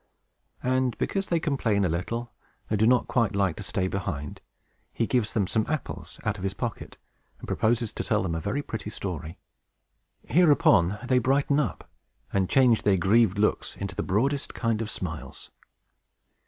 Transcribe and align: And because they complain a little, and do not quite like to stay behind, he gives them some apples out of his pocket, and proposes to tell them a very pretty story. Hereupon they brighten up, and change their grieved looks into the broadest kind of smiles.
And 0.63 0.97
because 0.97 1.27
they 1.27 1.39
complain 1.39 1.85
a 1.85 1.87
little, 1.87 2.33
and 2.71 2.79
do 2.79 2.87
not 2.87 3.07
quite 3.07 3.35
like 3.35 3.55
to 3.57 3.61
stay 3.61 3.87
behind, 3.87 4.41
he 4.91 5.05
gives 5.05 5.33
them 5.33 5.45
some 5.45 5.63
apples 5.69 6.19
out 6.25 6.39
of 6.39 6.43
his 6.43 6.55
pocket, 6.55 6.97
and 7.37 7.47
proposes 7.47 7.93
to 7.93 8.03
tell 8.03 8.23
them 8.23 8.33
a 8.33 8.39
very 8.41 8.63
pretty 8.63 8.89
story. 8.89 9.37
Hereupon 10.27 10.97
they 11.05 11.19
brighten 11.19 11.59
up, 11.59 11.87
and 12.33 12.49
change 12.49 12.81
their 12.81 12.97
grieved 12.97 13.37
looks 13.37 13.77
into 13.77 13.95
the 13.95 14.01
broadest 14.01 14.55
kind 14.55 14.81
of 14.81 14.89
smiles. 14.89 15.51